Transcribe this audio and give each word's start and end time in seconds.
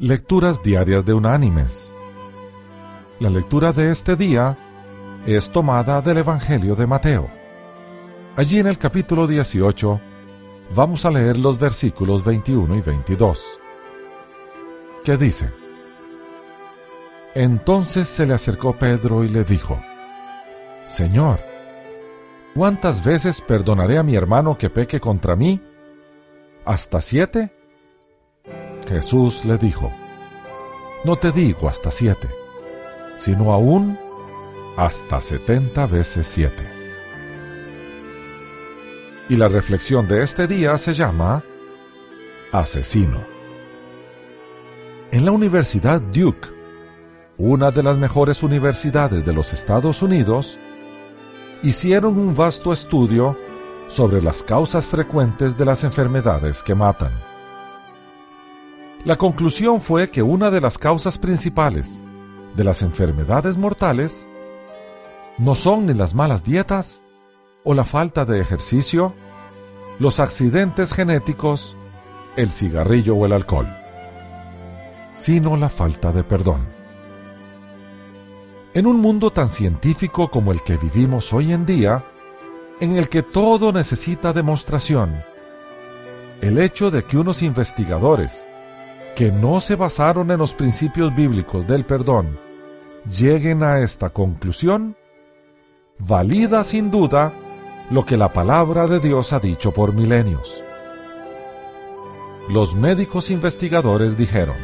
Lecturas 0.00 0.62
Diarias 0.62 1.04
de 1.04 1.12
Unánimes. 1.12 1.92
La 3.18 3.30
lectura 3.30 3.72
de 3.72 3.90
este 3.90 4.14
día 4.14 4.56
es 5.26 5.50
tomada 5.50 6.00
del 6.00 6.18
Evangelio 6.18 6.76
de 6.76 6.86
Mateo. 6.86 7.28
Allí 8.36 8.60
en 8.60 8.68
el 8.68 8.78
capítulo 8.78 9.26
18 9.26 10.00
vamos 10.72 11.04
a 11.04 11.10
leer 11.10 11.36
los 11.36 11.58
versículos 11.58 12.24
21 12.24 12.76
y 12.76 12.80
22, 12.80 13.58
que 15.02 15.16
dice, 15.16 15.50
Entonces 17.34 18.06
se 18.06 18.24
le 18.24 18.34
acercó 18.34 18.74
Pedro 18.74 19.24
y 19.24 19.28
le 19.28 19.42
dijo, 19.42 19.80
Señor, 20.86 21.40
¿cuántas 22.54 23.04
veces 23.04 23.40
perdonaré 23.40 23.98
a 23.98 24.04
mi 24.04 24.14
hermano 24.14 24.56
que 24.56 24.70
peque 24.70 25.00
contra 25.00 25.34
mí? 25.34 25.60
¿Hasta 26.64 27.00
siete? 27.00 27.57
Jesús 28.88 29.44
le 29.44 29.58
dijo, 29.58 29.92
No 31.04 31.16
te 31.16 31.30
digo 31.30 31.68
hasta 31.68 31.90
siete, 31.90 32.28
sino 33.16 33.52
aún 33.52 33.98
hasta 34.78 35.20
setenta 35.20 35.86
veces 35.86 36.26
siete. 36.26 36.66
Y 39.28 39.36
la 39.36 39.48
reflexión 39.48 40.08
de 40.08 40.22
este 40.22 40.46
día 40.46 40.78
se 40.78 40.94
llama 40.94 41.44
Asesino. 42.50 43.22
En 45.10 45.26
la 45.26 45.32
Universidad 45.32 46.00
Duke, 46.00 46.48
una 47.36 47.70
de 47.70 47.82
las 47.82 47.98
mejores 47.98 48.42
universidades 48.42 49.22
de 49.24 49.32
los 49.34 49.52
Estados 49.52 50.00
Unidos, 50.02 50.58
hicieron 51.62 52.18
un 52.18 52.34
vasto 52.34 52.72
estudio 52.72 53.36
sobre 53.88 54.22
las 54.22 54.42
causas 54.42 54.86
frecuentes 54.86 55.58
de 55.58 55.64
las 55.66 55.84
enfermedades 55.84 56.62
que 56.62 56.74
matan. 56.74 57.27
La 59.04 59.14
conclusión 59.14 59.80
fue 59.80 60.10
que 60.10 60.22
una 60.22 60.50
de 60.50 60.60
las 60.60 60.76
causas 60.76 61.18
principales 61.18 62.04
de 62.56 62.64
las 62.64 62.82
enfermedades 62.82 63.56
mortales 63.56 64.28
no 65.38 65.54
son 65.54 65.86
ni 65.86 65.94
las 65.94 66.14
malas 66.14 66.42
dietas 66.42 67.04
o 67.62 67.74
la 67.74 67.84
falta 67.84 68.24
de 68.24 68.40
ejercicio, 68.40 69.14
los 70.00 70.18
accidentes 70.18 70.92
genéticos, 70.92 71.76
el 72.36 72.50
cigarrillo 72.50 73.14
o 73.14 73.24
el 73.24 73.32
alcohol, 73.32 73.68
sino 75.14 75.56
la 75.56 75.68
falta 75.68 76.10
de 76.10 76.24
perdón. 76.24 76.66
En 78.74 78.84
un 78.86 79.00
mundo 79.00 79.30
tan 79.30 79.46
científico 79.46 80.28
como 80.28 80.50
el 80.50 80.62
que 80.62 80.76
vivimos 80.76 81.32
hoy 81.32 81.52
en 81.52 81.66
día, 81.66 82.04
en 82.80 82.96
el 82.96 83.08
que 83.08 83.22
todo 83.22 83.72
necesita 83.72 84.32
demostración, 84.32 85.22
el 86.40 86.58
hecho 86.58 86.90
de 86.90 87.04
que 87.04 87.16
unos 87.16 87.42
investigadores 87.42 88.48
que 89.18 89.32
no 89.32 89.58
se 89.58 89.74
basaron 89.74 90.30
en 90.30 90.38
los 90.38 90.54
principios 90.54 91.12
bíblicos 91.12 91.66
del 91.66 91.84
perdón 91.84 92.38
lleguen 93.10 93.64
a 93.64 93.80
esta 93.80 94.10
conclusión, 94.10 94.96
valida 95.98 96.62
sin 96.62 96.92
duda 96.92 97.32
lo 97.90 98.06
que 98.06 98.16
la 98.16 98.32
palabra 98.32 98.86
de 98.86 99.00
Dios 99.00 99.32
ha 99.32 99.40
dicho 99.40 99.74
por 99.74 99.92
milenios. 99.92 100.62
Los 102.48 102.76
médicos 102.76 103.32
investigadores 103.32 104.16
dijeron, 104.16 104.56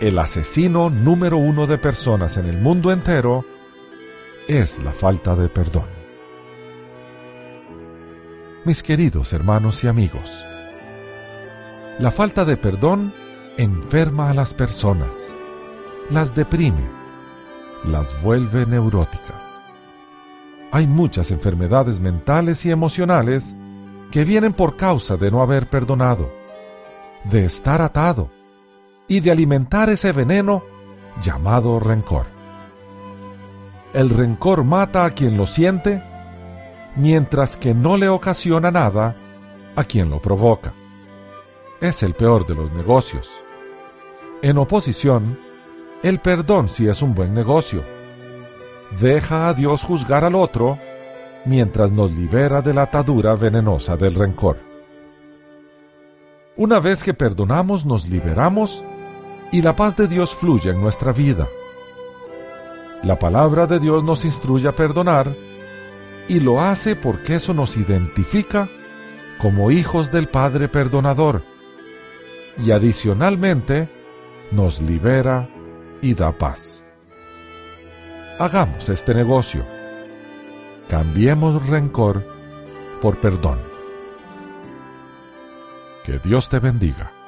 el 0.00 0.18
asesino 0.18 0.88
número 0.88 1.36
uno 1.36 1.66
de 1.66 1.76
personas 1.76 2.38
en 2.38 2.46
el 2.46 2.56
mundo 2.56 2.92
entero 2.92 3.44
es 4.48 4.82
la 4.82 4.92
falta 4.92 5.36
de 5.36 5.50
perdón. 5.50 5.84
Mis 8.64 8.82
queridos 8.82 9.34
hermanos 9.34 9.84
y 9.84 9.88
amigos, 9.88 10.46
la 11.98 12.10
falta 12.10 12.44
de 12.44 12.56
perdón 12.56 13.12
enferma 13.58 14.30
a 14.30 14.34
las 14.34 14.54
personas, 14.54 15.34
las 16.10 16.34
deprime, 16.34 16.88
las 17.84 18.22
vuelve 18.22 18.64
neuróticas. 18.64 19.60
Hay 20.70 20.86
muchas 20.86 21.30
enfermedades 21.30 22.00
mentales 22.00 22.64
y 22.64 22.70
emocionales 22.70 23.54
que 24.10 24.24
vienen 24.24 24.54
por 24.54 24.76
causa 24.76 25.16
de 25.16 25.30
no 25.30 25.42
haber 25.42 25.66
perdonado, 25.66 26.32
de 27.24 27.44
estar 27.44 27.82
atado 27.82 28.30
y 29.06 29.20
de 29.20 29.30
alimentar 29.30 29.90
ese 29.90 30.12
veneno 30.12 30.62
llamado 31.22 31.78
rencor. 31.78 32.24
El 33.92 34.08
rencor 34.08 34.64
mata 34.64 35.04
a 35.04 35.10
quien 35.10 35.36
lo 35.36 35.44
siente, 35.44 36.02
mientras 36.96 37.58
que 37.58 37.74
no 37.74 37.98
le 37.98 38.08
ocasiona 38.08 38.70
nada 38.70 39.14
a 39.76 39.84
quien 39.84 40.08
lo 40.08 40.22
provoca 40.22 40.72
es 41.82 42.04
el 42.04 42.14
peor 42.14 42.46
de 42.46 42.54
los 42.54 42.70
negocios. 42.72 43.28
En 44.40 44.56
oposición, 44.56 45.36
el 46.04 46.20
perdón 46.20 46.68
sí 46.68 46.86
es 46.86 47.02
un 47.02 47.12
buen 47.12 47.34
negocio. 47.34 47.82
Deja 49.00 49.48
a 49.48 49.54
Dios 49.54 49.82
juzgar 49.82 50.24
al 50.24 50.36
otro 50.36 50.78
mientras 51.44 51.90
nos 51.90 52.12
libera 52.12 52.62
de 52.62 52.72
la 52.72 52.82
atadura 52.82 53.34
venenosa 53.34 53.96
del 53.96 54.14
rencor. 54.14 54.58
Una 56.56 56.78
vez 56.78 57.02
que 57.02 57.14
perdonamos 57.14 57.84
nos 57.84 58.08
liberamos 58.08 58.84
y 59.50 59.60
la 59.60 59.74
paz 59.74 59.96
de 59.96 60.06
Dios 60.06 60.36
fluye 60.36 60.70
en 60.70 60.80
nuestra 60.80 61.10
vida. 61.10 61.48
La 63.02 63.18
palabra 63.18 63.66
de 63.66 63.80
Dios 63.80 64.04
nos 64.04 64.24
instruye 64.24 64.68
a 64.68 64.72
perdonar 64.72 65.34
y 66.28 66.38
lo 66.38 66.60
hace 66.60 66.94
porque 66.94 67.34
eso 67.34 67.52
nos 67.54 67.76
identifica 67.76 68.68
como 69.40 69.72
hijos 69.72 70.12
del 70.12 70.28
Padre 70.28 70.68
perdonador 70.68 71.42
y 72.58 72.70
adicionalmente 72.70 73.88
nos 74.50 74.80
libera 74.80 75.48
y 76.00 76.14
da 76.14 76.32
paz. 76.32 76.84
Hagamos 78.38 78.88
este 78.88 79.14
negocio. 79.14 79.64
Cambiemos 80.88 81.66
rencor 81.66 82.26
por 83.00 83.20
perdón. 83.20 83.58
Que 86.04 86.18
Dios 86.18 86.48
te 86.48 86.58
bendiga. 86.58 87.21